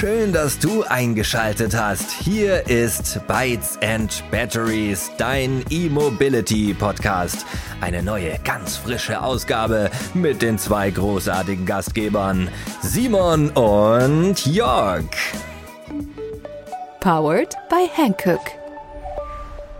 [0.00, 2.10] Schön, dass du eingeschaltet hast.
[2.10, 7.44] Hier ist Bytes and Batteries, dein E-Mobility Podcast.
[7.82, 12.48] Eine neue, ganz frische Ausgabe mit den zwei großartigen Gastgebern,
[12.80, 15.04] Simon und Jörg.
[17.00, 18.40] Powered by Hankook.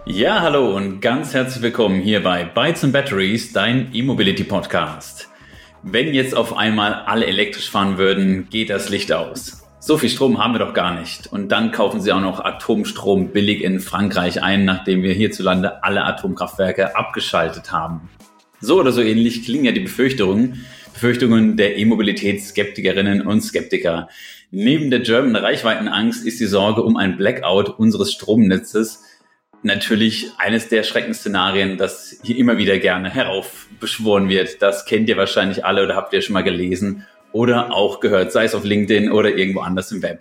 [0.05, 5.31] Ja, hallo und ganz herzlich willkommen hier bei Bytes and Batteries, dein E-Mobility Podcast.
[5.83, 9.60] Wenn jetzt auf einmal alle elektrisch fahren würden, geht das Licht aus.
[9.83, 11.33] So viel Strom haben wir doch gar nicht.
[11.33, 16.05] Und dann kaufen sie auch noch Atomstrom billig in Frankreich ein, nachdem wir hierzulande alle
[16.05, 18.11] Atomkraftwerke abgeschaltet haben.
[18.61, 24.11] So oder so ähnlich klingen ja die Befürchtungen, Befürchtungen der E-Mobilitätsskeptikerinnen und Skeptiker.
[24.51, 29.03] Neben der German Reichweitenangst ist die Sorge um ein Blackout unseres Stromnetzes
[29.63, 34.61] natürlich eines der Schreckensszenarien, das hier immer wieder gerne heraufbeschworen wird.
[34.61, 38.45] Das kennt ihr wahrscheinlich alle oder habt ihr schon mal gelesen oder auch gehört, sei
[38.45, 40.21] es auf LinkedIn oder irgendwo anders im Web.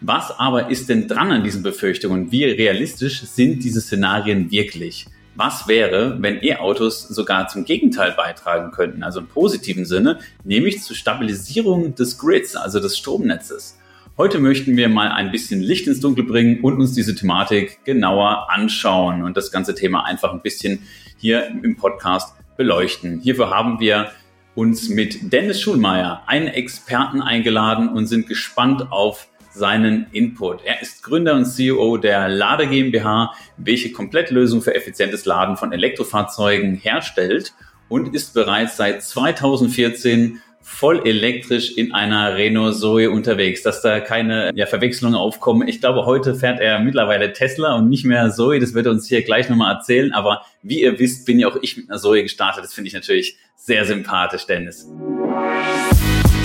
[0.00, 2.32] Was aber ist denn dran an diesen Befürchtungen?
[2.32, 5.06] Wie realistisch sind diese Szenarien wirklich?
[5.36, 10.96] Was wäre, wenn E-Autos sogar zum Gegenteil beitragen könnten, also im positiven Sinne, nämlich zur
[10.96, 13.78] Stabilisierung des Grids, also des Stromnetzes?
[14.16, 18.48] Heute möchten wir mal ein bisschen Licht ins Dunkel bringen und uns diese Thematik genauer
[18.50, 20.82] anschauen und das ganze Thema einfach ein bisschen
[21.16, 23.20] hier im Podcast beleuchten.
[23.20, 24.10] Hierfür haben wir
[24.54, 30.64] uns mit Dennis Schulmeier, einen Experten, eingeladen und sind gespannt auf seinen Input.
[30.64, 36.76] Er ist Gründer und CEO der Lade GmbH, welche Komplettlösung für effizientes Laden von Elektrofahrzeugen
[36.76, 37.52] herstellt
[37.88, 44.52] und ist bereits seit 2014 voll elektrisch in einer Renault Zoe unterwegs, dass da keine
[44.54, 45.66] ja, Verwechslungen aufkommen.
[45.66, 48.60] Ich glaube, heute fährt er mittlerweile Tesla und nicht mehr Zoe.
[48.60, 50.12] Das wird er uns hier gleich nochmal erzählen.
[50.12, 52.62] Aber wie ihr wisst, bin ja auch ich mit einer Zoe gestartet.
[52.62, 54.88] Das finde ich natürlich sehr sympathisch, Dennis.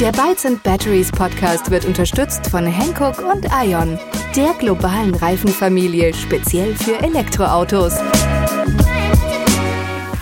[0.01, 3.97] Der Bytes and Batteries Podcast wird unterstützt von Hankook und Ion,
[4.35, 7.93] der globalen Reifenfamilie speziell für Elektroautos.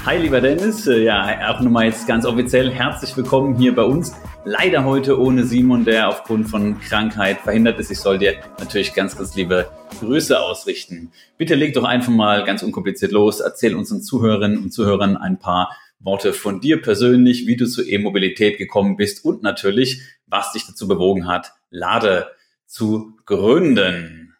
[0.05, 0.85] Hi, lieber Dennis.
[0.85, 4.13] Äh, ja, auch nochmal jetzt ganz offiziell herzlich willkommen hier bei uns.
[4.45, 7.89] Leider heute ohne Simon, der aufgrund von Krankheit verhindert ist.
[7.89, 9.67] Ich soll dir natürlich ganz, ganz liebe
[10.01, 11.11] Grüße ausrichten.
[11.37, 13.39] Bitte leg doch einfach mal ganz unkompliziert los.
[13.39, 15.71] Erzähl unseren Zuhörerinnen und Zuhörern ein paar
[16.03, 20.87] Worte von dir persönlich, wie du zur E-Mobilität gekommen bist und natürlich, was dich dazu
[20.87, 22.31] bewogen hat, Lade
[22.65, 24.35] zu gründen.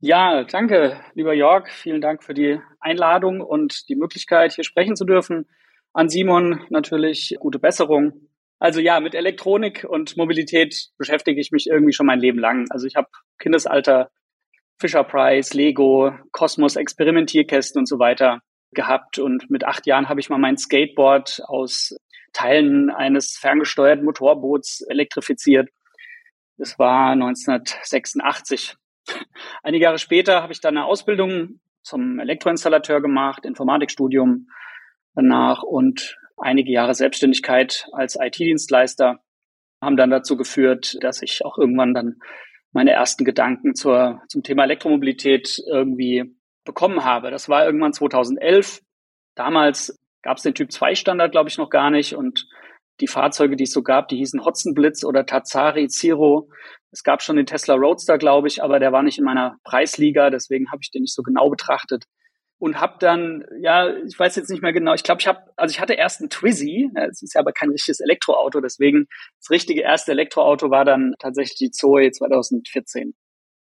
[0.00, 1.68] Ja, danke, lieber Jörg.
[1.68, 5.46] Vielen Dank für die Einladung und die Möglichkeit, hier sprechen zu dürfen.
[5.92, 8.28] An Simon natürlich gute Besserung.
[8.60, 12.66] Also ja, mit Elektronik und Mobilität beschäftige ich mich irgendwie schon mein Leben lang.
[12.70, 13.08] Also ich habe
[13.38, 14.10] Kindesalter
[14.78, 18.40] Fisher Price, Lego, Kosmos, Experimentierkästen und so weiter
[18.72, 19.18] gehabt.
[19.18, 21.96] Und mit acht Jahren habe ich mal mein Skateboard aus
[22.32, 25.70] Teilen eines ferngesteuerten Motorboots elektrifiziert.
[26.56, 28.76] Das war 1986.
[29.62, 34.48] Einige Jahre später habe ich dann eine Ausbildung zum Elektroinstallateur gemacht, Informatikstudium
[35.14, 39.20] danach und einige Jahre Selbstständigkeit als IT-Dienstleister
[39.80, 42.16] haben dann dazu geführt, dass ich auch irgendwann dann
[42.72, 46.36] meine ersten Gedanken zur, zum Thema Elektromobilität irgendwie
[46.68, 47.32] bekommen habe.
[47.32, 48.80] Das war irgendwann 2011.
[49.34, 52.46] Damals gab es den Typ 2 Standard, glaube ich, noch gar nicht und
[53.00, 56.50] die Fahrzeuge, die es so gab, die hießen Hotzenblitz oder Tazari Zero.
[56.90, 60.30] Es gab schon den Tesla Roadster, glaube ich, aber der war nicht in meiner Preisliga,
[60.30, 62.04] deswegen habe ich den nicht so genau betrachtet.
[62.60, 65.70] Und habe dann, ja, ich weiß jetzt nicht mehr genau, ich glaube, ich habe, also
[65.70, 69.06] ich hatte erst einen Twizy, es ist ja aber kein richtiges Elektroauto, deswegen
[69.40, 73.14] das richtige erste Elektroauto war dann tatsächlich die Zoe 2014.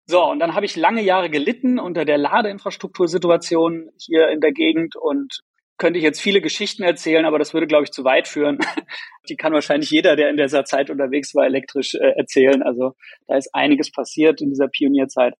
[0.07, 4.95] So, und dann habe ich lange Jahre gelitten unter der Ladeinfrastruktursituation hier in der Gegend
[4.95, 5.39] und
[5.77, 8.59] könnte ich jetzt viele Geschichten erzählen, aber das würde, glaube ich, zu weit führen.
[9.29, 12.63] Die kann wahrscheinlich jeder, der in dieser Zeit unterwegs war, elektrisch äh, erzählen.
[12.63, 12.93] Also
[13.27, 15.33] da ist einiges passiert in dieser Pionierzeit.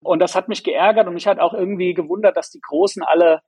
[0.00, 3.40] Und das hat mich geärgert und mich hat auch irgendwie gewundert, dass die Großen alle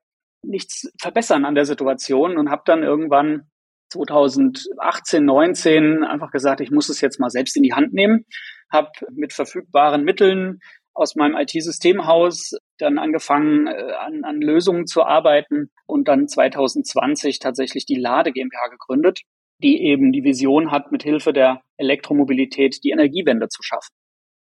[0.43, 3.51] nichts verbessern an der Situation und habe dann irgendwann
[3.91, 8.27] 2018, 19 einfach gesagt, ich muss es jetzt mal selbst in die Hand nehmen,
[8.73, 10.61] habe mit verfügbaren Mitteln
[10.97, 17.85] aus meinem IT-Systemhaus dann angefangen, äh, an, an Lösungen zu arbeiten und dann 2020 tatsächlich
[17.85, 19.21] die Lade GmbH gegründet,
[19.63, 23.95] die eben die Vision hat, mit Hilfe der Elektromobilität die Energiewende zu schaffen.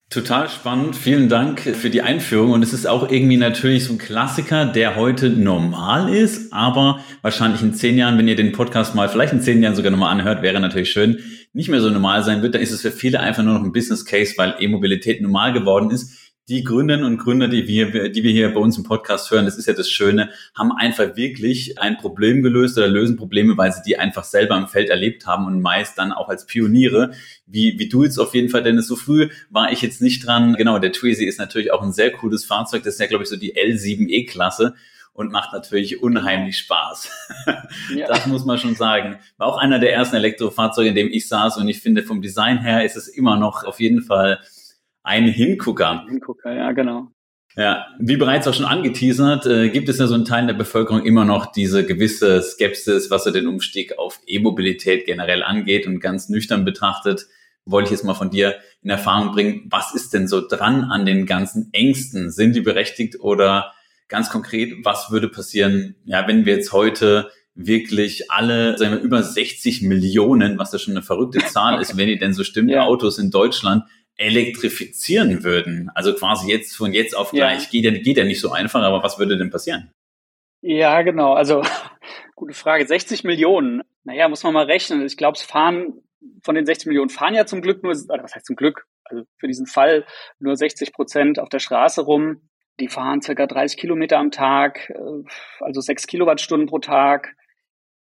[0.10, 0.96] Total spannend.
[0.96, 2.52] Vielen Dank für die Einführung.
[2.52, 7.62] Und es ist auch irgendwie natürlich so ein Klassiker, der heute normal ist, aber wahrscheinlich
[7.62, 10.42] in zehn Jahren, wenn ihr den Podcast mal vielleicht in zehn Jahren sogar nochmal anhört,
[10.42, 11.24] wäre natürlich schön,
[11.54, 12.56] nicht mehr so normal sein wird.
[12.56, 15.92] Da ist es für viele einfach nur noch ein Business Case, weil E-Mobilität normal geworden
[15.92, 19.46] ist die Gründerinnen und Gründer, die wir, die wir hier bei uns im Podcast hören,
[19.46, 23.72] das ist ja das Schöne, haben einfach wirklich ein Problem gelöst oder lösen Probleme, weil
[23.72, 27.12] sie die einfach selber im Feld erlebt haben und meist dann auch als Pioniere,
[27.46, 30.56] wie, wie du jetzt auf jeden Fall, Dennis, so früh war ich jetzt nicht dran.
[30.56, 32.82] Genau, der Twizy ist natürlich auch ein sehr cooles Fahrzeug.
[32.82, 34.74] Das ist ja, glaube ich, so die L7E-Klasse
[35.14, 37.12] und macht natürlich unheimlich Spaß.
[37.96, 38.08] Ja.
[38.08, 39.18] Das muss man schon sagen.
[39.38, 42.60] War auch einer der ersten Elektrofahrzeuge, in dem ich saß und ich finde, vom Design
[42.60, 44.40] her ist es immer noch auf jeden Fall
[45.02, 46.06] ein Hingucker.
[46.08, 47.08] Hingucker, ja, genau.
[47.56, 51.04] Ja, wie bereits auch schon angeteasert, äh, gibt es ja so einen Teil der Bevölkerung
[51.04, 56.30] immer noch diese gewisse Skepsis, was so den Umstieg auf E-Mobilität generell angeht und ganz
[56.30, 57.28] nüchtern betrachtet,
[57.66, 61.06] wollte ich jetzt mal von dir in Erfahrung bringen, was ist denn so dran an
[61.06, 62.32] den ganzen Ängsten?
[62.32, 63.74] Sind die berechtigt oder
[64.10, 69.24] ganz konkret, was würde passieren, ja, wenn wir jetzt heute wirklich alle, sagen wir, über
[69.24, 71.82] 60 Millionen, was ja schon eine verrückte Zahl okay.
[71.82, 72.84] ist, wenn die denn so stimmt, ja.
[72.84, 73.84] Autos in Deutschland
[74.16, 75.90] elektrifizieren würden.
[75.96, 77.64] Also quasi jetzt von jetzt auf gleich.
[77.64, 77.70] Ja.
[77.70, 79.92] Geht, ja, geht ja nicht so einfach, aber was würde denn passieren?
[80.62, 81.34] Ja, genau.
[81.34, 81.64] Also
[82.36, 82.86] gute Frage.
[82.86, 83.82] 60 Millionen.
[84.04, 85.06] Naja, muss man mal rechnen.
[85.06, 86.02] Ich glaube, es fahren
[86.44, 88.86] von den 60 Millionen fahren ja zum Glück nur, oder was heißt zum Glück?
[89.06, 90.06] Also für diesen Fall
[90.40, 92.50] nur 60 Prozent auf der Straße rum.
[92.80, 95.24] Die fahren circa 30 Kilometer am Tag, äh,
[95.60, 97.36] also 6 Kilowattstunden pro Tag,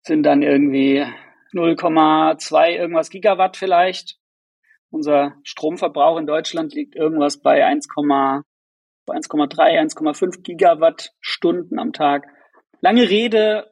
[0.03, 1.05] sind dann irgendwie
[1.53, 4.19] 0,2 irgendwas Gigawatt vielleicht.
[4.91, 8.43] Unser Stromverbrauch in Deutschland liegt irgendwas bei 1,3,
[9.07, 12.27] 1,5 Gigawattstunden am Tag.
[12.81, 13.71] Lange Rede,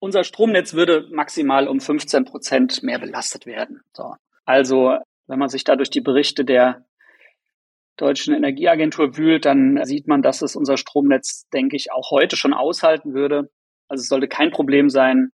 [0.00, 3.82] unser Stromnetz würde maximal um 15 Prozent mehr belastet werden.
[3.92, 4.14] So.
[4.44, 4.96] Also,
[5.26, 6.87] wenn man sich da durch die Berichte der
[7.98, 12.54] deutschen Energieagentur wühlt, dann sieht man, dass es unser Stromnetz, denke ich, auch heute schon
[12.54, 13.50] aushalten würde.
[13.88, 15.30] Also es sollte kein Problem sein.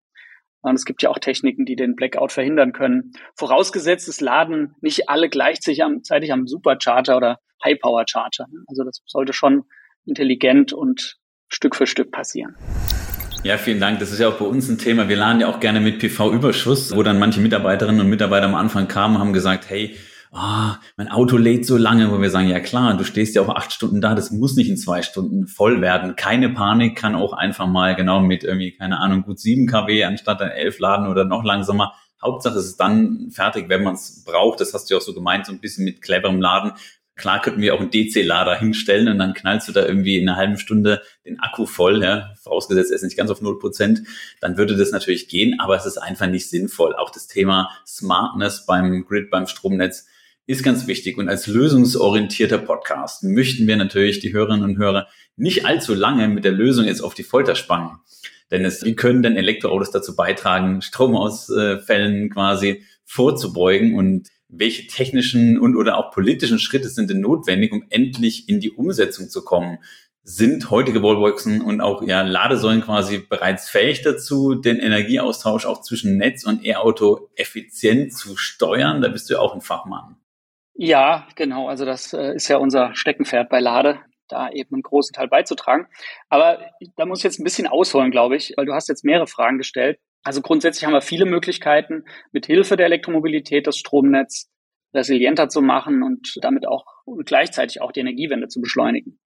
[0.62, 3.12] Und es gibt ja auch Techniken, die den Blackout verhindern können.
[3.36, 8.46] Vorausgesetzt, es laden nicht alle gleichzeitig am, Supercharger oder High-Power-Charger.
[8.66, 9.64] Also das sollte schon
[10.06, 11.18] intelligent und
[11.48, 12.56] Stück für Stück passieren.
[13.42, 13.98] Ja, vielen Dank.
[13.98, 15.10] Das ist ja auch bei uns ein Thema.
[15.10, 18.88] Wir laden ja auch gerne mit PV-Überschuss, wo dann manche Mitarbeiterinnen und Mitarbeiter am Anfang
[18.88, 19.94] kamen, haben gesagt, hey,
[20.34, 23.48] ah, mein Auto lädt so lange, wo wir sagen, ja klar, du stehst ja auch
[23.48, 26.16] acht Stunden da, das muss nicht in zwei Stunden voll werden.
[26.16, 30.40] Keine Panik, kann auch einfach mal genau mit irgendwie, keine Ahnung, gut sieben kW anstatt
[30.40, 31.94] dann elf laden oder noch langsamer.
[32.20, 34.60] Hauptsache es ist dann fertig, wenn man es braucht.
[34.60, 36.72] Das hast du ja auch so gemeint, so ein bisschen mit cleverem Laden.
[37.16, 40.36] Klar könnten wir auch einen DC-Lader hinstellen und dann knallst du da irgendwie in einer
[40.36, 44.02] halben Stunde den Akku voll, ja, vorausgesetzt er ist nicht ganz auf null Prozent,
[44.40, 46.96] dann würde das natürlich gehen, aber es ist einfach nicht sinnvoll.
[46.96, 50.06] Auch das Thema Smartness beim Grid, beim Stromnetz
[50.46, 51.16] ist ganz wichtig.
[51.18, 56.44] Und als lösungsorientierter Podcast möchten wir natürlich die Hörerinnen und Hörer nicht allzu lange mit
[56.44, 57.98] der Lösung jetzt auf die Folter spannen.
[58.50, 65.76] Denn es, wie können denn Elektroautos dazu beitragen, Stromausfällen quasi vorzubeugen und welche technischen und
[65.76, 69.78] oder auch politischen Schritte sind denn notwendig, um endlich in die Umsetzung zu kommen?
[70.22, 76.16] Sind heutige Wallboxen und auch ja, Ladesäulen quasi bereits fähig dazu, den Energieaustausch auch zwischen
[76.16, 79.02] Netz und E-Auto effizient zu steuern?
[79.02, 80.16] Da bist du ja auch ein Fachmann.
[80.74, 81.68] Ja, genau.
[81.68, 85.86] Also das äh, ist ja unser Steckenpferd bei Lade, da eben einen großen Teil beizutragen.
[86.28, 86.58] Aber
[86.96, 89.58] da muss ich jetzt ein bisschen ausholen, glaube ich, weil du hast jetzt mehrere Fragen
[89.58, 89.98] gestellt.
[90.24, 94.50] Also grundsätzlich haben wir viele Möglichkeiten, mit Hilfe der Elektromobilität das Stromnetz
[94.94, 99.20] resilienter zu machen und damit auch und gleichzeitig auch die Energiewende zu beschleunigen.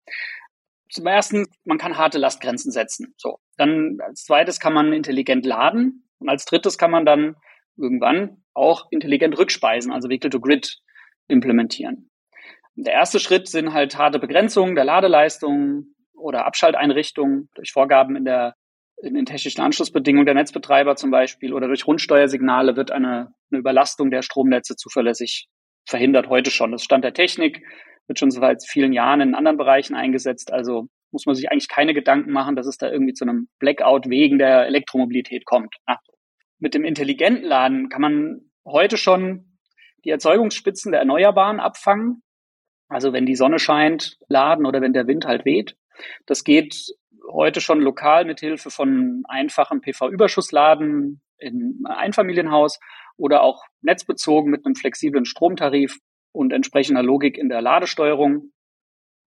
[0.90, 3.14] Zum ersten, man kann harte Lastgrenzen setzen.
[3.16, 3.38] So.
[3.56, 7.36] Dann als zweites kann man intelligent laden und als drittes kann man dann
[7.76, 10.78] irgendwann auch intelligent rückspeisen, also Vehicle to Grid
[11.28, 12.10] implementieren.
[12.76, 18.54] Der erste Schritt sind halt harte Begrenzungen der Ladeleistung oder Abschalteinrichtungen durch Vorgaben in der
[19.02, 24.10] in den technischen Anschlussbedingungen der Netzbetreiber zum Beispiel oder durch Rundsteuersignale wird eine, eine Überlastung
[24.10, 25.48] der Stromnetze zuverlässig
[25.86, 26.72] verhindert heute schon.
[26.72, 27.62] Das Stand der Technik
[28.06, 30.52] wird schon seit vielen Jahren in anderen Bereichen eingesetzt.
[30.52, 34.08] Also muss man sich eigentlich keine Gedanken machen, dass es da irgendwie zu einem Blackout
[34.08, 35.74] wegen der Elektromobilität kommt.
[35.86, 35.98] Ach,
[36.58, 39.53] mit dem intelligenten Laden kann man heute schon
[40.04, 42.22] die Erzeugungsspitzen der Erneuerbaren abfangen.
[42.88, 45.76] Also wenn die Sonne scheint, laden oder wenn der Wind halt weht.
[46.26, 46.94] Das geht
[47.32, 52.78] heute schon lokal mit Hilfe von einfachen PV-Überschussladen im Einfamilienhaus
[53.16, 55.98] oder auch netzbezogen mit einem flexiblen Stromtarif
[56.32, 58.50] und entsprechender Logik in der Ladesteuerung.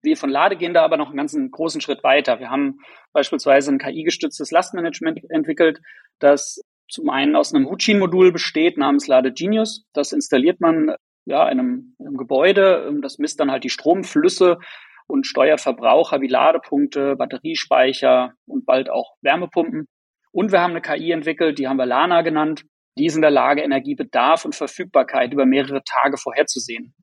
[0.01, 2.39] Wir von Lade gehen da aber noch einen ganzen großen Schritt weiter.
[2.39, 2.79] Wir haben
[3.11, 5.81] beispielsweise ein KI-gestütztes Lastmanagement entwickelt,
[6.19, 9.85] das zum einen aus einem Huchin-Modul besteht namens Lade Genius.
[9.93, 12.91] Das installiert man ja in einem, in einem Gebäude.
[13.01, 14.57] Das misst dann halt die Stromflüsse
[15.07, 19.87] und steuert Verbraucher wie Ladepunkte, Batteriespeicher und bald auch Wärmepumpen.
[20.31, 22.63] Und wir haben eine KI entwickelt, die haben wir Lana genannt.
[22.97, 26.93] Die ist in der Lage, Energiebedarf und Verfügbarkeit über mehrere Tage vorherzusehen.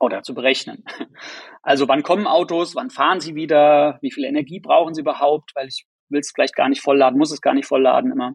[0.00, 0.84] oder zu berechnen.
[1.62, 5.66] Also wann kommen Autos, wann fahren sie wieder, wie viel Energie brauchen sie überhaupt, weil
[5.68, 8.34] ich will es vielleicht gar nicht vollladen, muss es gar nicht vollladen immer.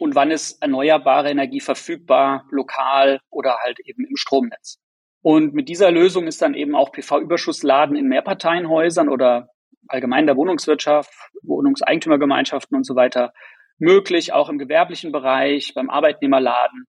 [0.00, 4.78] Und wann ist erneuerbare Energie verfügbar, lokal oder halt eben im Stromnetz.
[5.22, 9.50] Und mit dieser Lösung ist dann eben auch PV-Überschussladen in Mehrparteienhäusern oder
[9.88, 13.34] allgemein der Wohnungswirtschaft, Wohnungseigentümergemeinschaften und so weiter
[13.78, 16.86] möglich, auch im gewerblichen Bereich, beim Arbeitnehmerladen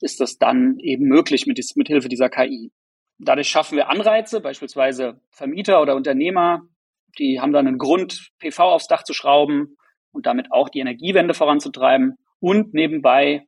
[0.00, 2.72] ist das dann eben möglich mit, mit Hilfe dieser KI.
[3.18, 6.62] Dadurch schaffen wir Anreize, beispielsweise Vermieter oder Unternehmer,
[7.18, 9.76] die haben dann einen Grund, PV aufs Dach zu schrauben
[10.12, 12.16] und damit auch die Energiewende voranzutreiben.
[12.42, 13.46] Und nebenbei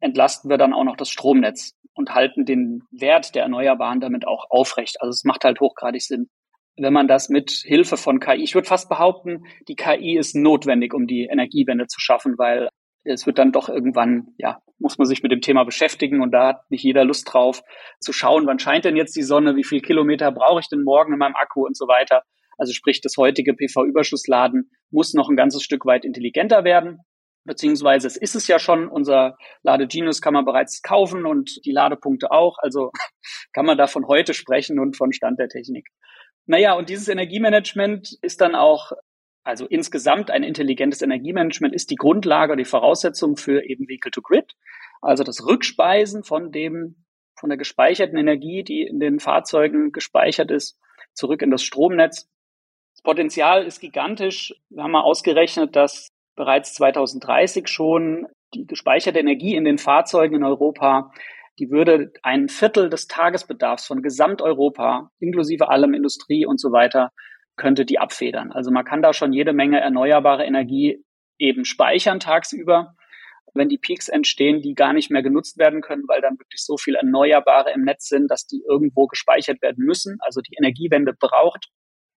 [0.00, 4.46] entlasten wir dann auch noch das Stromnetz und halten den Wert der Erneuerbaren damit auch
[4.50, 4.96] aufrecht.
[5.00, 6.30] Also es macht halt hochgradig Sinn
[6.80, 10.94] wenn man das mit Hilfe von KI, ich würde fast behaupten, die KI ist notwendig,
[10.94, 12.68] um die Energiewende zu schaffen, weil
[13.04, 16.48] es wird dann doch irgendwann, ja, muss man sich mit dem Thema beschäftigen und da
[16.48, 17.62] hat nicht jeder Lust drauf
[17.98, 21.12] zu schauen, wann scheint denn jetzt die Sonne, wie viel Kilometer brauche ich denn morgen
[21.12, 22.22] in meinem Akku und so weiter.
[22.58, 26.98] Also sprich, das heutige PV-Überschussladen muss noch ein ganzes Stück weit intelligenter werden.
[27.44, 32.30] Beziehungsweise es ist es ja schon, unser Ladegenius kann man bereits kaufen und die Ladepunkte
[32.30, 32.58] auch.
[32.58, 32.92] Also
[33.52, 35.88] kann man da von heute sprechen und von Stand der Technik.
[36.46, 38.92] Naja, und dieses Energiemanagement ist dann auch,
[39.42, 44.52] also insgesamt ein intelligentes Energiemanagement ist die Grundlage, die Voraussetzung für eben Vehicle to Grid.
[45.00, 47.04] Also das Rückspeisen von dem,
[47.38, 50.78] von der gespeicherten Energie, die in den Fahrzeugen gespeichert ist,
[51.14, 52.28] zurück in das Stromnetz.
[52.94, 54.54] Das Potenzial ist gigantisch.
[54.68, 56.09] Wir haben mal ausgerechnet, dass
[56.40, 61.10] bereits 2030 schon die gespeicherte Energie in den Fahrzeugen in Europa
[61.60, 67.12] die würde ein Viertel des Tagesbedarfs von Gesamteuropa, inklusive allem Industrie und so weiter,
[67.56, 68.50] könnte die abfedern.
[68.50, 71.04] Also man kann da schon jede Menge erneuerbare Energie
[71.38, 72.94] eben speichern tagsüber,
[73.52, 76.78] wenn die Peaks entstehen, die gar nicht mehr genutzt werden können, weil dann wirklich so
[76.78, 80.16] viel Erneuerbare im Netz sind, dass die irgendwo gespeichert werden müssen.
[80.20, 81.68] Also die Energiewende braucht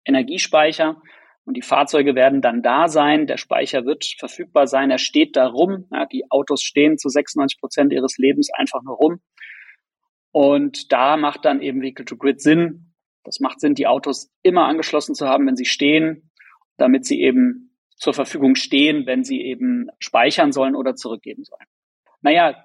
[0.05, 1.01] Energiespeicher.
[1.45, 5.47] Und die Fahrzeuge werden dann da sein, der Speicher wird verfügbar sein, er steht da
[5.47, 5.87] rum.
[5.91, 9.21] Ja, die Autos stehen zu 96 Prozent ihres Lebens einfach nur rum.
[10.31, 12.93] Und da macht dann eben Vehicle to Grid Sinn.
[13.23, 16.31] Das macht Sinn, die Autos immer angeschlossen zu haben, wenn sie stehen,
[16.77, 21.65] damit sie eben zur Verfügung stehen, wenn sie eben speichern sollen oder zurückgeben sollen.
[22.21, 22.55] Naja,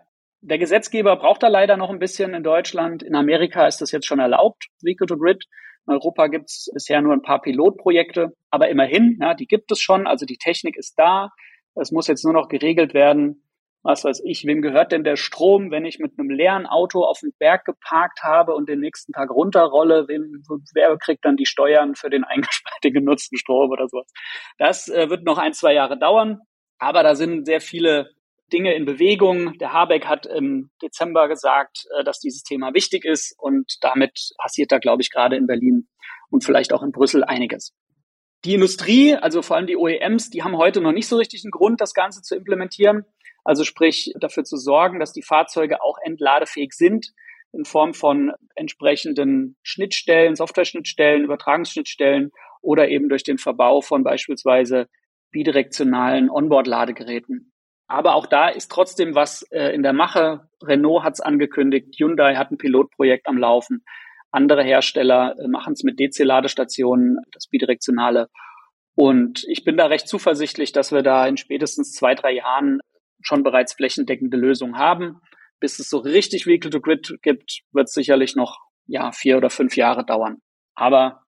[0.40, 3.02] der Gesetzgeber braucht da leider noch ein bisschen in Deutschland.
[3.02, 5.44] In Amerika ist das jetzt schon erlaubt, Vehicle to Grid.
[5.88, 9.80] In Europa gibt es bisher nur ein paar Pilotprojekte, aber immerhin, ja, die gibt es
[9.80, 10.06] schon.
[10.06, 11.30] Also die Technik ist da.
[11.74, 13.42] Es muss jetzt nur noch geregelt werden,
[13.82, 17.20] was weiß ich, wem gehört denn der Strom, wenn ich mit einem leeren Auto auf
[17.20, 20.42] dem Berg geparkt habe und den nächsten Tag runterrolle, wem,
[20.74, 24.12] wer kriegt dann die Steuern für den eingesparten genutzten Strom oder sowas.
[24.58, 26.40] Das äh, wird noch ein, zwei Jahre dauern,
[26.78, 28.10] aber da sind sehr viele
[28.52, 29.56] Dinge in Bewegung.
[29.58, 34.72] Der Habeck hat im Dezember gesagt, äh, dass dieses Thema wichtig ist und damit passiert
[34.72, 35.88] da, glaube ich, gerade in Berlin
[36.30, 37.74] und vielleicht auch in Brüssel einiges.
[38.44, 41.50] Die Industrie, also vor allem die OEMs, die haben heute noch nicht so richtig einen
[41.50, 43.04] Grund, das Ganze zu implementieren.
[43.44, 47.12] Also sprich, dafür zu sorgen, dass die Fahrzeuge auch entladefähig sind
[47.52, 54.86] in Form von entsprechenden Schnittstellen, Software-Schnittstellen, Übertragungsschnittstellen oder eben durch den Verbau von beispielsweise
[55.30, 57.47] bidirektionalen Onboard-Ladegeräten.
[57.88, 60.48] Aber auch da ist trotzdem was äh, in der Mache.
[60.62, 63.82] Renault hat es angekündigt, Hyundai hat ein Pilotprojekt am Laufen.
[64.30, 68.28] Andere Hersteller äh, machen es mit DC-Ladestationen, das bidirektionale.
[68.94, 72.80] Und ich bin da recht zuversichtlich, dass wir da in spätestens zwei, drei Jahren
[73.22, 75.20] schon bereits flächendeckende Lösungen haben.
[75.58, 79.76] Bis es so richtig Vehicle to Grid gibt, wird sicherlich noch ja, vier oder fünf
[79.76, 80.38] Jahre dauern.
[80.74, 81.22] Aber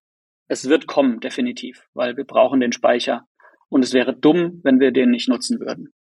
[0.46, 3.24] es wird kommen, definitiv, weil wir brauchen den Speicher.
[3.68, 5.94] Und es wäre dumm, wenn wir den nicht nutzen würden.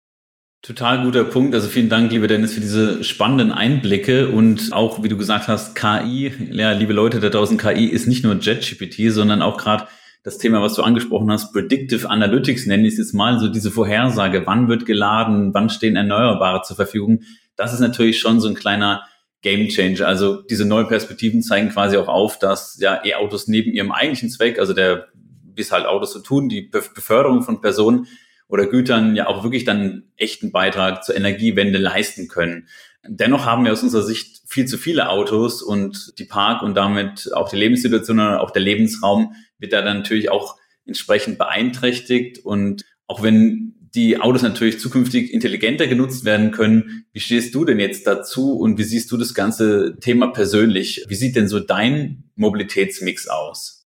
[0.62, 1.54] Total guter Punkt.
[1.54, 5.74] Also vielen Dank, lieber Dennis, für diese spannenden Einblicke und auch, wie du gesagt hast,
[5.74, 6.32] KI.
[6.50, 9.86] Ja, liebe Leute da draußen, KI ist nicht nur JetGPT, sondern auch gerade
[10.22, 13.70] das Thema, was du angesprochen hast, Predictive Analytics nenne ich es jetzt mal, so diese
[13.70, 17.22] Vorhersage, wann wird geladen, wann stehen Erneuerbare zur Verfügung.
[17.56, 19.04] Das ist natürlich schon so ein kleiner
[19.40, 20.06] Game Changer.
[20.06, 24.58] Also diese neuen Perspektiven zeigen quasi auch auf, dass ja E-Autos neben ihrem eigentlichen Zweck,
[24.58, 25.08] also der,
[25.54, 28.06] wie es halt Autos so tun, die Beförderung von Personen,
[28.50, 32.68] oder Gütern ja auch wirklich dann einen echten Beitrag zur Energiewende leisten können.
[33.06, 37.30] Dennoch haben wir aus unserer Sicht viel zu viele Autos und die Park und damit
[37.32, 42.44] auch die Lebenssituation oder auch der Lebensraum wird da dann natürlich auch entsprechend beeinträchtigt.
[42.44, 47.80] Und auch wenn die Autos natürlich zukünftig intelligenter genutzt werden können, wie stehst du denn
[47.80, 51.04] jetzt dazu und wie siehst du das ganze Thema persönlich?
[51.08, 53.88] Wie sieht denn so dein Mobilitätsmix aus?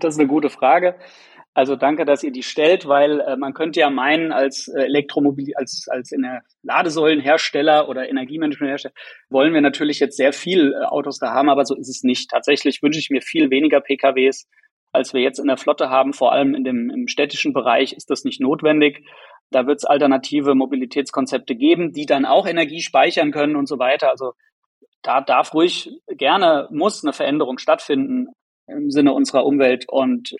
[0.00, 0.96] Das ist eine gute Frage.
[1.52, 5.52] Also danke, dass ihr die stellt, weil äh, man könnte ja meinen, als äh, Elektromobil,
[5.56, 8.94] als, als in der Ladesäulenhersteller oder Energiemanagementhersteller
[9.30, 12.30] wollen wir natürlich jetzt sehr viel äh, Autos da haben, aber so ist es nicht.
[12.30, 14.48] Tatsächlich wünsche ich mir viel weniger PKWs,
[14.92, 16.12] als wir jetzt in der Flotte haben.
[16.12, 19.04] Vor allem in dem, im städtischen Bereich ist das nicht notwendig.
[19.50, 24.10] Da wird es alternative Mobilitätskonzepte geben, die dann auch Energie speichern können und so weiter.
[24.10, 24.34] Also
[25.02, 28.28] da darf ruhig gerne, muss eine Veränderung stattfinden
[28.68, 29.86] im Sinne unserer Umwelt.
[29.88, 30.36] Und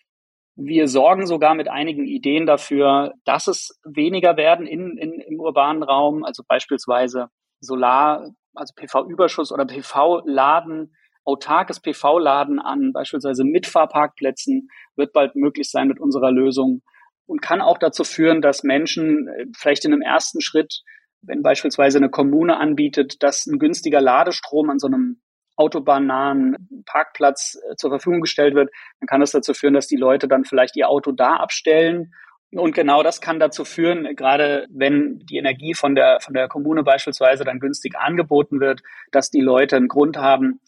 [0.56, 5.82] wir sorgen sogar mit einigen Ideen dafür, dass es weniger werden in, in, im urbanen
[5.82, 7.28] Raum, also beispielsweise
[7.60, 16.00] Solar, also PV-Überschuss oder PV-Laden, autarkes PV-Laden an beispielsweise Mitfahrparkplätzen wird bald möglich sein mit
[16.00, 16.82] unserer Lösung
[17.26, 20.82] und kann auch dazu führen, dass Menschen äh, vielleicht in einem ersten Schritt,
[21.22, 25.20] wenn beispielsweise eine Kommune anbietet, dass ein günstiger Ladestrom an so einem
[25.60, 30.26] autobahnnahen Parkplatz äh, zur Verfügung gestellt wird, dann kann das dazu führen, dass die Leute
[30.26, 32.12] dann vielleicht ihr Auto da abstellen.
[32.52, 36.82] Und genau das kann dazu führen, gerade wenn die Energie von der, von der Kommune
[36.82, 38.80] beispielsweise dann günstig angeboten wird,
[39.12, 40.60] dass die Leute einen Grund haben,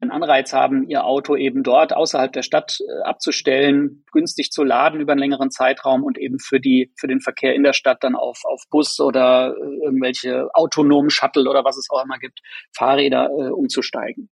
[0.00, 5.00] einen Anreiz haben, ihr Auto eben dort außerhalb der Stadt äh, abzustellen, günstig zu laden
[5.00, 8.14] über einen längeren Zeitraum und eben für die, für den Verkehr in der Stadt dann
[8.14, 12.40] auf, auf Bus oder äh, irgendwelche autonomen Shuttle oder was es auch immer gibt,
[12.74, 14.30] Fahrräder äh, umzusteigen.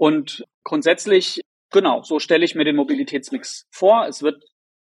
[0.00, 4.06] Und grundsätzlich, genau, so stelle ich mir den Mobilitätsmix vor.
[4.08, 4.42] Es wird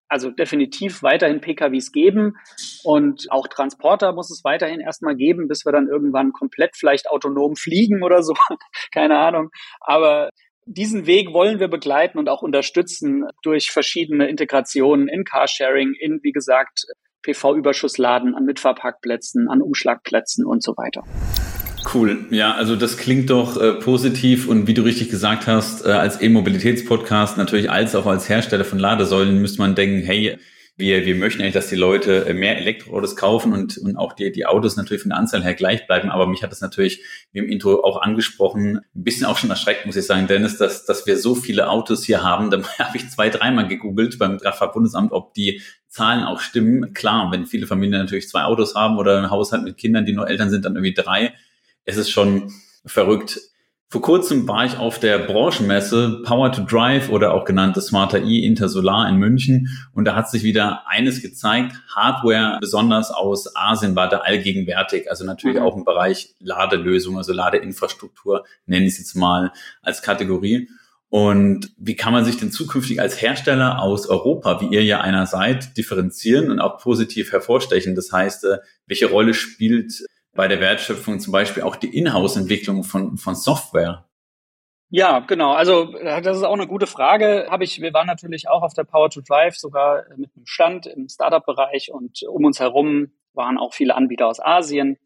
[0.09, 2.39] also definitiv weiterhin PKWs geben
[2.83, 7.57] und auch Transporter muss es weiterhin erstmal geben, bis wir dann irgendwann komplett vielleicht autonom
[7.57, 8.33] fliegen oder so.
[8.91, 9.51] Keine Ahnung.
[9.81, 10.31] Aber
[10.65, 16.33] diesen Weg wollen wir begleiten und auch unterstützen durch verschiedene Integrationen in Carsharing, in, wie
[16.33, 16.87] gesagt,
[17.21, 21.03] PV-Überschussladen an Mitfahrparkplätzen, an Umschlagplätzen und so weiter.
[21.93, 22.27] Cool.
[22.31, 26.21] Ja, also das klingt doch äh, positiv und wie du richtig gesagt hast, äh, als
[26.21, 30.39] E-Mobilitätspodcast natürlich als auch als Hersteller von Ladesäulen müsste man denken, hey,
[30.77, 34.33] wir, wir möchten eigentlich, dass die Leute äh, mehr Elektroautos kaufen und, und auch die,
[34.33, 36.11] die Autos natürlich von der Anzahl her gleich bleiben.
[36.11, 39.97] Aber mich hat das natürlich, im Intro auch angesprochen, ein bisschen auch schon erschreckt, muss
[39.97, 42.51] ich sagen, Dennis, dass, dass wir so viele Autos hier haben.
[42.51, 46.95] Da habe ich zwei, dreimal gegoogelt beim Kraftfahrtbundesamt, ob die Zahlen auch stimmen.
[46.95, 50.29] Klar, wenn viele Familien natürlich zwei Autos haben oder ein Haushalt mit Kindern, die nur
[50.29, 51.35] Eltern sind, dann irgendwie drei
[51.85, 52.53] es ist schon
[52.85, 53.41] verrückt.
[53.93, 58.39] Vor kurzem war ich auf der Branchenmesse Power to Drive oder auch genannte Smarter E
[58.39, 61.75] Intersolar in München und da hat sich wieder eines gezeigt.
[61.95, 65.11] Hardware, besonders aus Asien, war da allgegenwärtig.
[65.11, 65.65] Also natürlich mhm.
[65.65, 70.71] auch im Bereich Ladelösung, also Ladeinfrastruktur, nenne ich es jetzt mal als Kategorie.
[71.11, 75.27] Und wie kann man sich denn zukünftig als Hersteller aus Europa, wie ihr ja einer
[75.27, 77.95] seid, differenzieren und auch positiv hervorstechen?
[77.95, 83.17] Das heißt, äh, welche Rolle spielt bei der Wertschöpfung zum Beispiel auch die Inhouse-Entwicklung von,
[83.17, 84.07] von Software?
[84.89, 85.53] Ja, genau.
[85.53, 87.47] Also äh, das ist auch eine gute Frage.
[87.51, 87.81] Habe ich.
[87.81, 91.91] Wir waren natürlich auch auf der Power to Drive, sogar mit einem Stand im Startup-Bereich
[91.93, 94.99] und um uns herum waren auch viele Anbieter aus Asien.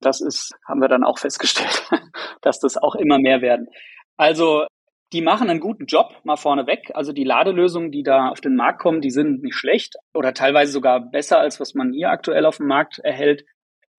[0.00, 1.88] Das ist, haben wir dann auch festgestellt,
[2.42, 3.68] dass das auch immer mehr werden.
[4.16, 4.66] Also
[5.12, 6.90] die machen einen guten Job, mal vorneweg.
[6.94, 10.72] Also die Ladelösungen, die da auf den Markt kommen, die sind nicht schlecht oder teilweise
[10.72, 13.44] sogar besser, als was man hier aktuell auf dem Markt erhält.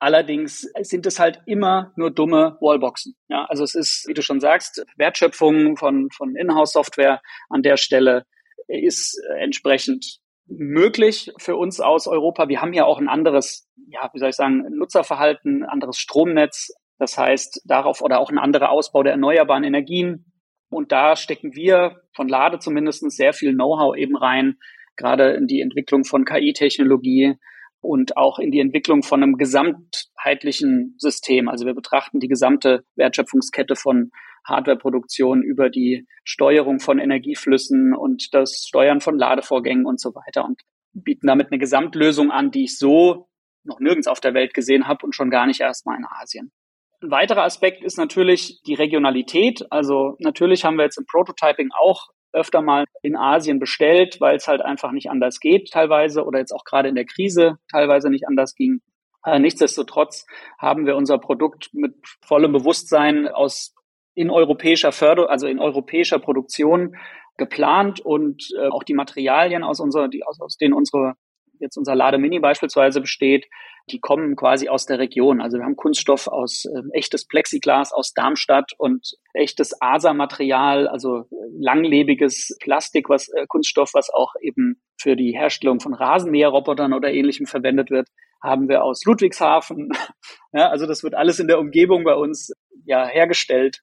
[0.02, 3.14] Allerdings sind es halt immer nur dumme Wallboxen.
[3.30, 8.26] Ja, also es ist, wie du schon sagst, Wertschöpfung von, von Inhouse-Software an der Stelle
[8.68, 12.50] ist entsprechend möglich für uns aus Europa.
[12.50, 16.74] Wir haben ja auch ein anderes, ja, wie soll ich sagen, Nutzerverhalten, anderes Stromnetz.
[16.98, 20.34] Das heißt, darauf oder auch ein anderer Ausbau der erneuerbaren Energien.
[20.72, 24.58] Und da stecken wir von Lade zumindest sehr viel Know-how eben rein,
[24.96, 27.36] gerade in die Entwicklung von KI-Technologie,
[27.82, 31.50] und auch in die Entwicklung von einem gesamtheitlichen System.
[31.50, 34.12] Also wir betrachten die gesamte Wertschöpfungskette von
[34.46, 40.62] Hardwareproduktion über die Steuerung von Energieflüssen und das Steuern von Ladevorgängen und so weiter und
[40.94, 43.28] bieten damit eine Gesamtlösung an, die ich so
[43.64, 46.52] noch nirgends auf der Welt gesehen habe und schon gar nicht erst mal in Asien.
[47.02, 49.66] Ein weiterer Aspekt ist natürlich die Regionalität.
[49.72, 54.48] Also natürlich haben wir jetzt im Prototyping auch öfter mal in Asien bestellt, weil es
[54.48, 58.28] halt einfach nicht anders geht teilweise oder jetzt auch gerade in der Krise teilweise nicht
[58.28, 58.82] anders ging.
[59.26, 60.26] Äh, nichtsdestotrotz
[60.58, 63.76] haben wir unser Produkt mit vollem Bewusstsein aus
[64.14, 66.96] in europäischer Förder, also in europäischer Produktion
[67.38, 71.16] geplant und äh, auch die Materialien aus unserer, die aus, aus denen unsere
[71.62, 73.48] jetzt unser Lademini beispielsweise besteht,
[73.90, 75.42] die kommen quasi aus der Region.
[75.42, 81.26] Also wir haben Kunststoff aus äh, echtes Plexiglas aus Darmstadt und echtes ASA-Material, also
[81.60, 87.46] langlebiges Plastik, was äh, Kunststoff, was auch eben für die Herstellung von Rasenmäherrobotern oder ähnlichem
[87.46, 88.08] verwendet wird,
[88.42, 89.90] haben wir aus Ludwigshafen.
[90.54, 92.54] ja, also das wird alles in der Umgebung bei uns
[92.86, 93.82] ja hergestellt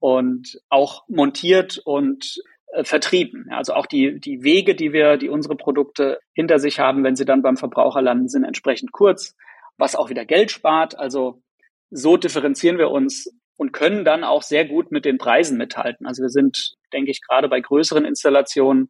[0.00, 2.38] und auch montiert und
[2.72, 3.46] äh, vertrieben.
[3.50, 7.24] Also auch die, die Wege, die wir, die unsere Produkte hinter sich haben, wenn sie
[7.24, 9.34] dann beim Verbraucher landen, sind entsprechend kurz,
[9.76, 10.98] was auch wieder Geld spart.
[10.98, 11.42] Also
[11.90, 16.06] so differenzieren wir uns und können dann auch sehr gut mit den Preisen mithalten.
[16.06, 18.88] Also wir sind, denke ich, gerade bei größeren Installationen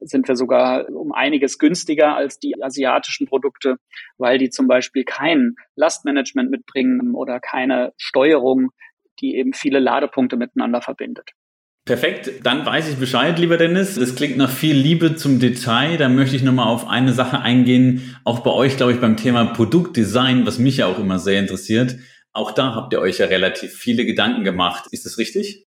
[0.00, 3.76] sind wir sogar um einiges günstiger als die asiatischen Produkte,
[4.18, 8.70] weil die zum Beispiel kein Lastmanagement mitbringen oder keine Steuerung,
[9.20, 11.30] die eben viele Ladepunkte miteinander verbindet.
[11.84, 13.96] Perfekt, dann weiß ich Bescheid, lieber Dennis.
[13.96, 15.96] Das klingt nach viel Liebe zum Detail.
[15.96, 18.16] Da möchte ich nochmal auf eine Sache eingehen.
[18.24, 21.96] Auch bei euch, glaube ich, beim Thema Produktdesign, was mich ja auch immer sehr interessiert.
[22.32, 24.86] Auch da habt ihr euch ja relativ viele Gedanken gemacht.
[24.90, 25.66] Ist das richtig?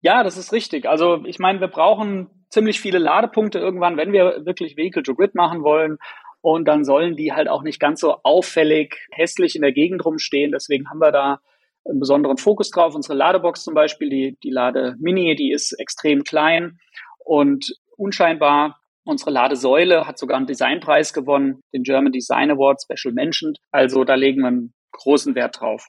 [0.00, 0.86] Ja, das ist richtig.
[0.86, 5.34] Also ich meine, wir brauchen ziemlich viele Ladepunkte irgendwann, wenn wir wirklich Vehicle to Grid
[5.34, 5.98] machen wollen.
[6.40, 10.52] Und dann sollen die halt auch nicht ganz so auffällig hässlich in der Gegend rumstehen.
[10.52, 11.40] Deswegen haben wir da
[11.84, 12.94] einen besonderen Fokus drauf.
[12.94, 16.78] Unsere Ladebox zum Beispiel, die, die Lade Mini, die ist extrem klein
[17.18, 18.78] und unscheinbar.
[19.04, 23.58] Unsere Ladesäule hat sogar einen Designpreis gewonnen, den German Design Award Special Mentioned.
[23.72, 25.88] Also da legen wir einen großen Wert drauf.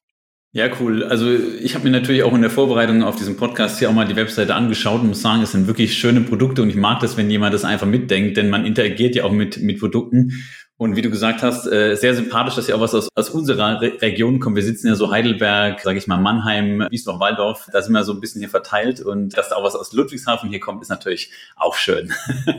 [0.51, 1.03] Ja, cool.
[1.03, 4.07] Also ich habe mir natürlich auch in der Vorbereitung auf diesen Podcast hier auch mal
[4.07, 7.17] die Webseite angeschaut und muss sagen, es sind wirklich schöne Produkte und ich mag das,
[7.17, 10.43] wenn jemand das einfach mitdenkt, denn man interagiert ja auch mit, mit Produkten.
[10.75, 13.81] Und wie du gesagt hast, äh, sehr sympathisch, dass ja auch was aus, aus unserer
[13.81, 14.55] Re Region kommt.
[14.55, 18.13] Wir sitzen ja so Heidelberg, sage ich mal, Mannheim, Wiesbaden, Waldorf, da sind wir so
[18.13, 21.31] ein bisschen hier verteilt und dass da auch was aus Ludwigshafen hier kommt, ist natürlich
[21.57, 22.13] auch schön.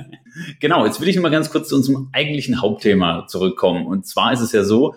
[0.60, 3.86] genau, jetzt will ich mal ganz kurz zu unserem eigentlichen Hauptthema zurückkommen.
[3.86, 4.94] Und zwar ist es ja so,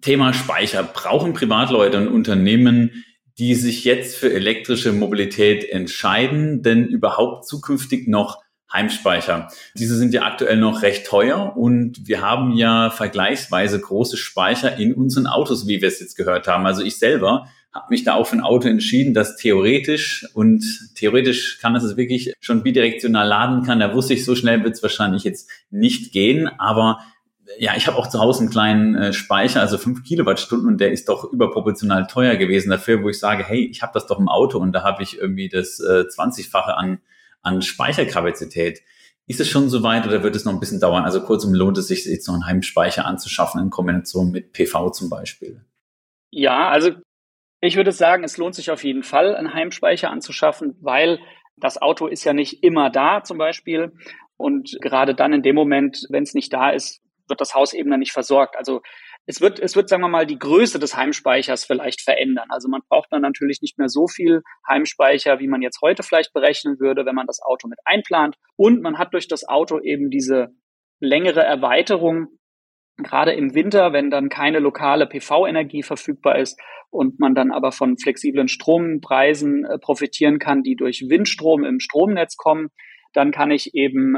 [0.00, 0.82] Thema Speicher.
[0.82, 3.04] Brauchen Privatleute und Unternehmen,
[3.38, 9.48] die sich jetzt für elektrische Mobilität entscheiden, denn überhaupt zukünftig noch Heimspeicher?
[9.74, 14.94] Diese sind ja aktuell noch recht teuer und wir haben ja vergleichsweise große Speicher in
[14.94, 16.66] unseren Autos, wie wir es jetzt gehört haben.
[16.66, 21.58] Also ich selber habe mich da auch für ein Auto entschieden, das theoretisch und theoretisch
[21.60, 23.80] kann es wirklich schon bidirektional laden kann.
[23.80, 27.00] Da wusste ich, so schnell wird es wahrscheinlich jetzt nicht gehen, aber
[27.58, 30.92] ja, ich habe auch zu Hause einen kleinen äh, Speicher, also fünf Kilowattstunden und der
[30.92, 34.28] ist doch überproportional teuer gewesen dafür, wo ich sage, hey, ich habe das doch im
[34.28, 36.98] Auto und da habe ich irgendwie das äh, 20-fache an,
[37.42, 38.82] an Speicherkapazität.
[39.28, 41.04] Ist es schon soweit oder wird es noch ein bisschen dauern?
[41.04, 45.10] Also kurzum, lohnt es sich jetzt noch einen Heimspeicher anzuschaffen in Kombination mit PV zum
[45.10, 45.64] Beispiel?
[46.30, 46.90] Ja, also
[47.60, 51.18] ich würde sagen, es lohnt sich auf jeden Fall, einen Heimspeicher anzuschaffen, weil
[51.56, 53.92] das Auto ist ja nicht immer da zum Beispiel.
[54.36, 57.90] Und gerade dann in dem Moment, wenn es nicht da ist, wird das Haus eben
[57.90, 58.56] dann nicht versorgt.
[58.56, 58.82] Also
[59.26, 62.46] es wird, es wird, sagen wir mal, die Größe des Heimspeichers vielleicht verändern.
[62.50, 66.32] Also man braucht dann natürlich nicht mehr so viel Heimspeicher, wie man jetzt heute vielleicht
[66.32, 68.36] berechnen würde, wenn man das Auto mit einplant.
[68.56, 70.48] Und man hat durch das Auto eben diese
[71.00, 72.28] längere Erweiterung,
[72.98, 76.58] gerade im Winter, wenn dann keine lokale PV-Energie verfügbar ist
[76.90, 82.36] und man dann aber von flexiblen Strompreisen äh, profitieren kann, die durch Windstrom im Stromnetz
[82.36, 82.68] kommen,
[83.12, 84.16] dann kann ich eben,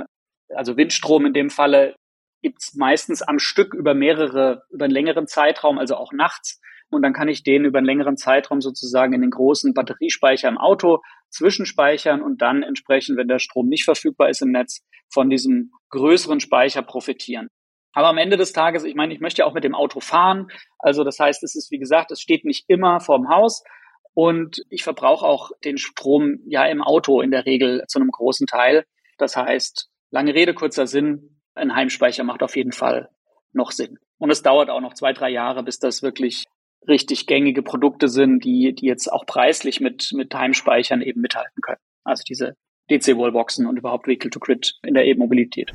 [0.54, 1.96] also Windstrom in dem Falle
[2.42, 6.60] gibt's meistens am Stück über mehrere, über einen längeren Zeitraum, also auch nachts.
[6.90, 10.58] Und dann kann ich den über einen längeren Zeitraum sozusagen in den großen Batteriespeicher im
[10.58, 15.72] Auto zwischenspeichern und dann entsprechend, wenn der Strom nicht verfügbar ist im Netz, von diesem
[15.90, 17.48] größeren Speicher profitieren.
[17.92, 20.48] Aber am Ende des Tages, ich meine, ich möchte ja auch mit dem Auto fahren.
[20.78, 23.64] Also das heißt, es ist, wie gesagt, es steht nicht immer vorm Haus.
[24.14, 28.46] Und ich verbrauche auch den Strom ja im Auto in der Regel zu einem großen
[28.46, 28.84] Teil.
[29.16, 33.10] Das heißt, lange Rede, kurzer Sinn, ein Heimspeicher macht auf jeden Fall
[33.52, 33.98] noch Sinn.
[34.18, 36.44] Und es dauert auch noch zwei, drei Jahre, bis das wirklich
[36.86, 41.80] richtig gängige Produkte sind, die, die jetzt auch preislich mit, mit Heimspeichern eben mithalten können.
[42.04, 42.56] Also diese
[42.90, 45.72] DC-Wallboxen und überhaupt Vehicle-to-Grid in der E-Mobilität.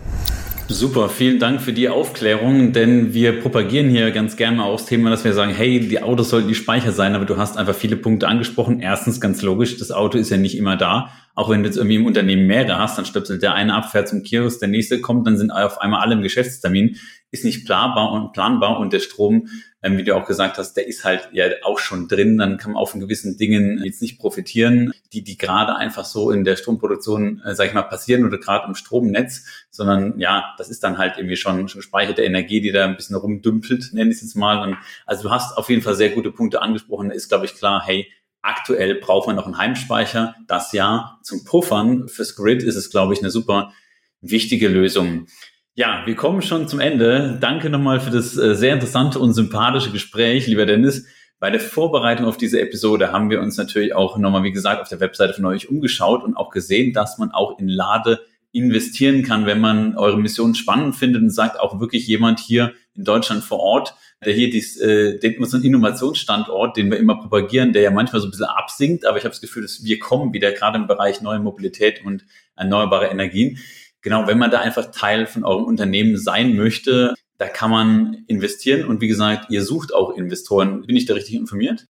[0.69, 5.09] Super, vielen Dank für die Aufklärung, denn wir propagieren hier ganz gerne auch das Thema,
[5.09, 7.97] dass wir sagen, hey, die Autos sollten die Speicher sein, aber du hast einfach viele
[7.97, 8.79] Punkte angesprochen.
[8.79, 11.11] Erstens, ganz logisch, das Auto ist ja nicht immer da.
[11.35, 14.07] Auch wenn du jetzt irgendwie im Unternehmen mehrere hast, dann stöpselt der eine ab, fährt
[14.07, 16.95] zum Kiosk, der nächste kommt, dann sind auf einmal alle im Geschäftstermin.
[17.33, 19.49] Ist nicht planbar und planbar und der Strom,
[19.81, 22.37] ähm, wie du auch gesagt hast, der ist halt ja auch schon drin.
[22.37, 26.43] Dann kann man auf gewissen Dingen jetzt nicht profitieren, die, die gerade einfach so in
[26.43, 30.83] der Stromproduktion, äh, sag ich mal, passieren oder gerade im Stromnetz, sondern ja, das ist
[30.83, 34.21] dann halt irgendwie schon, schon gespeicherte Energie, die da ein bisschen rumdümpelt, nenne ich es
[34.21, 34.61] jetzt mal.
[34.61, 37.11] Und also du hast auf jeden Fall sehr gute Punkte angesprochen.
[37.11, 38.07] Ist, glaube ich, klar, hey,
[38.45, 40.35] Aktuell braucht man noch einen Heimspeicher.
[40.47, 43.71] Das ja zum Puffern fürs Grid ist es, glaube ich, eine super
[44.19, 45.27] wichtige Lösung.
[45.75, 47.39] Ja, wir kommen schon zum Ende.
[47.41, 51.07] Danke nochmal für das äh, sehr interessante und sympathische Gespräch, lieber Dennis.
[51.39, 54.89] Bei der Vorbereitung auf diese Episode haben wir uns natürlich auch nochmal, wie gesagt, auf
[54.89, 58.19] der Webseite von euch umgeschaut und auch gesehen, dass man auch in Lade
[58.51, 63.03] investieren kann, wenn man eure Mission spannend findet und sagt auch wirklich jemand hier in
[63.03, 67.81] Deutschland vor Ort, der hier dies, äh, den, unseren Innovationsstandort, den wir immer propagieren, der
[67.81, 70.51] ja manchmal so ein bisschen absinkt, aber ich habe das Gefühl, dass wir kommen wieder
[70.51, 73.57] gerade im Bereich neue Mobilität und erneuerbare Energien.
[74.03, 78.87] Genau, wenn man da einfach Teil von eurem Unternehmen sein möchte, da kann man investieren
[78.87, 80.85] und wie gesagt, ihr sucht auch Investoren.
[80.85, 81.85] Bin ich da richtig informiert?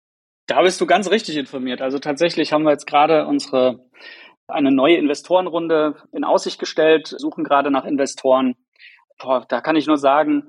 [0.47, 1.81] Da bist du ganz richtig informiert.
[1.81, 3.81] Also tatsächlich haben wir jetzt gerade unsere
[4.47, 8.57] eine neue Investorenrunde in Aussicht gestellt, suchen gerade nach Investoren.
[9.19, 10.49] Boah, da kann ich nur sagen,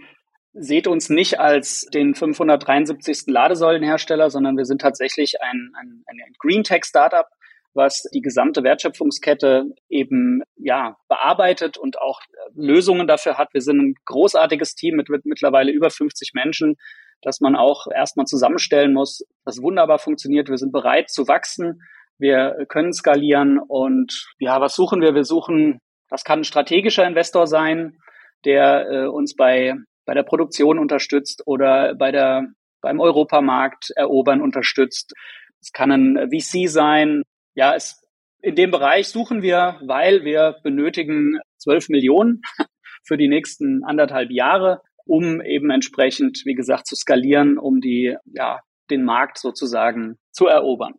[0.53, 3.23] seht uns nicht als den 573.
[3.27, 7.27] Ladesäulenhersteller, sondern wir sind tatsächlich ein, ein, ein Green Tech Startup,
[7.73, 12.21] was die gesamte Wertschöpfungskette eben ja bearbeitet und auch
[12.53, 13.53] Lösungen dafür hat.
[13.53, 16.75] Wir sind ein großartiges Team mit, mit mittlerweile über 50 Menschen,
[17.21, 20.49] das man auch erstmal zusammenstellen muss, das wunderbar funktioniert.
[20.49, 21.81] Wir sind bereit zu wachsen.
[22.19, 25.15] Wir können skalieren und ja, was suchen wir?
[25.15, 27.97] Wir suchen, das kann ein strategischer Investor sein,
[28.45, 29.73] der äh, uns bei,
[30.05, 32.45] bei der Produktion unterstützt oder bei der,
[32.81, 35.13] beim Europamarkt erobern unterstützt.
[35.59, 37.23] Es kann ein VC sein,
[37.55, 38.01] ja, es,
[38.41, 42.41] in dem Bereich suchen wir, weil wir benötigen 12 Millionen
[43.03, 48.59] für die nächsten anderthalb Jahre, um eben entsprechend, wie gesagt, zu skalieren, um die, ja,
[48.89, 50.93] den Markt sozusagen zu erobern.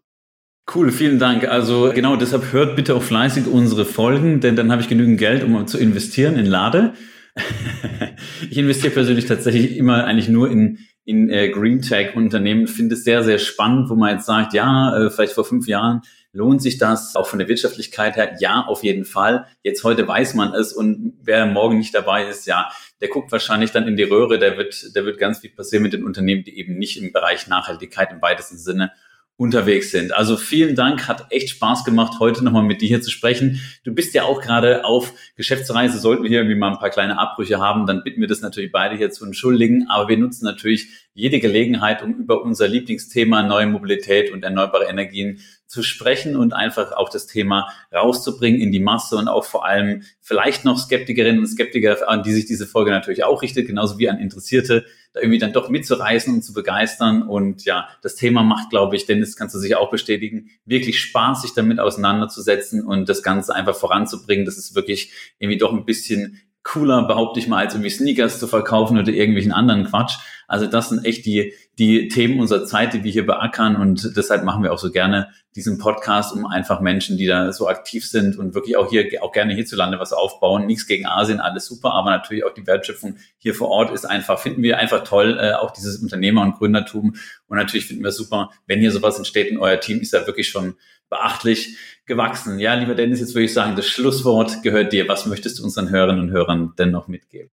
[0.74, 1.46] Cool, vielen Dank.
[1.46, 5.44] Also genau deshalb hört bitte auch fleißig unsere Folgen, denn dann habe ich genügend Geld,
[5.44, 6.94] um zu investieren in Lade.
[8.50, 13.04] ich investiere persönlich tatsächlich immer eigentlich nur in in äh, Green Tech Unternehmen finde es
[13.04, 16.00] sehr, sehr spannend, wo man jetzt sagt, ja, äh, vielleicht vor fünf Jahren
[16.34, 18.36] lohnt sich das auch von der Wirtschaftlichkeit her?
[18.40, 19.46] Ja, auf jeden Fall.
[19.62, 22.70] Jetzt heute weiß man es und wer morgen nicht dabei ist, ja,
[23.00, 25.92] der guckt wahrscheinlich dann in die Röhre, der wird, der wird ganz viel passieren mit
[25.92, 28.90] den Unternehmen, die eben nicht im Bereich Nachhaltigkeit im weitesten Sinne
[29.36, 30.14] unterwegs sind.
[30.14, 33.60] Also vielen Dank, hat echt Spaß gemacht, heute nochmal mit dir hier zu sprechen.
[33.82, 37.18] Du bist ja auch gerade auf Geschäftsreise, sollten wir hier irgendwie mal ein paar kleine
[37.18, 40.88] Abbrüche haben, dann bitten wir das natürlich beide hier zu entschuldigen, aber wir nutzen natürlich
[41.14, 46.92] jede Gelegenheit, um über unser Lieblingsthema neue Mobilität und erneuerbare Energien zu sprechen und einfach
[46.92, 51.46] auch das Thema rauszubringen in die Masse und auch vor allem vielleicht noch Skeptikerinnen und
[51.46, 55.38] Skeptiker, an die sich diese Folge natürlich auch richtet, genauso wie an Interessierte, da irgendwie
[55.38, 57.22] dann doch mitzureißen und zu begeistern.
[57.22, 61.42] Und ja, das Thema macht, glaube ich, Dennis, kannst du sich auch bestätigen, wirklich Spaß,
[61.42, 64.44] sich damit auseinanderzusetzen und das Ganze einfach voranzubringen.
[64.44, 68.48] Das ist wirklich irgendwie doch ein bisschen cooler, behaupte ich mal, als irgendwie Sneakers zu
[68.48, 70.16] verkaufen oder irgendwelchen anderen Quatsch.
[70.48, 74.44] Also das sind echt die, die Themen unserer Zeit, die wir hier beackern und deshalb
[74.44, 78.36] machen wir auch so gerne diesen Podcast, um einfach Menschen, die da so aktiv sind
[78.38, 80.66] und wirklich auch hier, auch gerne hierzulande was aufbauen.
[80.66, 84.38] Nichts gegen Asien, alles super, aber natürlich auch die Wertschöpfung hier vor Ort ist einfach,
[84.38, 87.14] finden wir einfach toll, äh, auch dieses Unternehmer- und Gründertum.
[87.46, 90.48] Und natürlich finden wir super, wenn hier sowas entsteht und euer Team ist ja wirklich
[90.48, 90.74] schon
[91.08, 91.76] beachtlich
[92.06, 92.58] gewachsen.
[92.58, 95.08] Ja, lieber Dennis, jetzt würde ich sagen, das Schlusswort gehört dir.
[95.08, 97.50] Was möchtest du unseren Hörerinnen und Hörern denn noch mitgeben?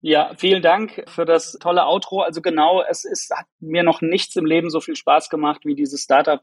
[0.00, 2.20] Ja, vielen Dank für das tolle Outro.
[2.20, 5.74] Also genau, es ist, hat mir noch nichts im Leben so viel Spaß gemacht, wie
[5.74, 6.40] dieses Startup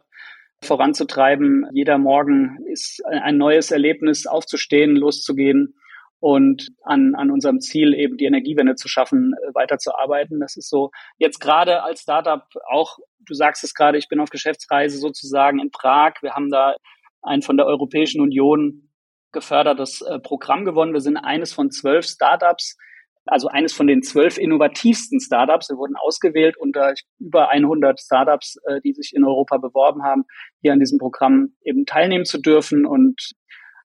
[0.61, 1.65] voranzutreiben.
[1.71, 5.75] Jeder Morgen ist ein neues Erlebnis, aufzustehen, loszugehen
[6.19, 10.39] und an, an unserem Ziel eben die Energiewende zu schaffen, weiterzuarbeiten.
[10.41, 14.29] Das ist so jetzt gerade als Startup auch, du sagst es gerade, ich bin auf
[14.29, 16.15] Geschäftsreise sozusagen in Prag.
[16.21, 16.75] Wir haben da
[17.21, 18.89] ein von der Europäischen Union
[19.31, 20.93] gefördertes äh, Programm gewonnen.
[20.93, 22.77] Wir sind eines von zwölf Startups,
[23.25, 25.69] also eines von den zwölf innovativsten Startups.
[25.69, 30.25] Wir wurden ausgewählt unter über 100 Startups, äh, die sich in Europa beworben haben,
[30.61, 32.85] hier an diesem Programm eben teilnehmen zu dürfen.
[32.85, 33.31] Und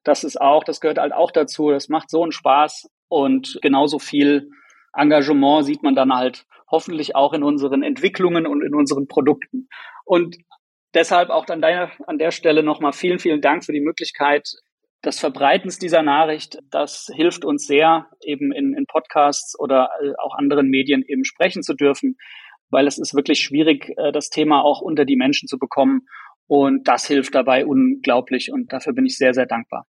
[0.05, 1.70] das ist auch, das gehört halt auch dazu.
[1.70, 4.50] Das macht so einen Spaß und genauso viel
[4.94, 9.68] Engagement sieht man dann halt hoffentlich auch in unseren Entwicklungen und in unseren Produkten.
[10.05, 10.37] Und
[10.94, 14.48] deshalb auch an, deiner, an der Stelle nochmal vielen, vielen Dank für die Möglichkeit
[15.05, 16.59] des Verbreitens dieser Nachricht.
[16.71, 21.63] Das hilft uns sehr, eben in, in Podcasts oder äh, auch anderen Medien eben sprechen
[21.63, 22.17] zu dürfen,
[22.71, 26.03] weil es ist wirklich schwierig, äh, das Thema auch unter die Menschen zu bekommen.
[26.47, 29.87] Und das hilft dabei unglaublich und dafür bin ich sehr, sehr dankbar.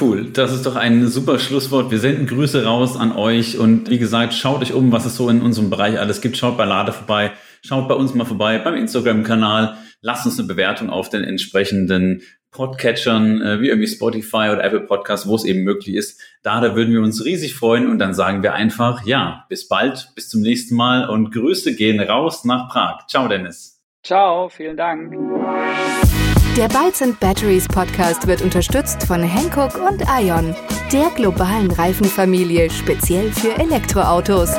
[0.00, 1.90] Cool, das ist doch ein super Schlusswort.
[1.90, 5.28] Wir senden Grüße raus an euch und wie gesagt, schaut euch um, was es so
[5.28, 6.38] in unserem Bereich alles gibt.
[6.38, 9.76] Schaut bei Lade vorbei, schaut bei uns mal vorbei beim Instagram-Kanal.
[10.04, 15.28] Lasst uns eine Bewertung auf den entsprechenden Podcatchern äh, wie irgendwie Spotify oder Apple Podcasts,
[15.28, 16.20] wo es eben möglich ist.
[16.42, 20.10] Da, da würden wir uns riesig freuen und dann sagen wir einfach, ja, bis bald,
[20.16, 23.06] bis zum nächsten Mal und Grüße gehen raus nach Prag.
[23.06, 23.80] Ciao, Dennis.
[24.02, 25.14] Ciao, vielen Dank.
[26.56, 30.54] Der Bytes and Batteries Podcast wird unterstützt von Hankook und Ion,
[30.92, 34.50] der globalen Reifenfamilie speziell für Elektroautos.